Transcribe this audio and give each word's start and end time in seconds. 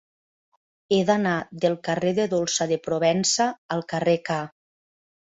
He 0.95 1.01
d'anar 1.09 1.35
del 1.67 1.77
carrer 1.89 2.15
de 2.21 2.27
Dolça 2.33 2.69
de 2.75 2.81
Provença 2.89 3.49
al 3.79 3.89
carrer 3.95 4.21
K. 4.35 4.43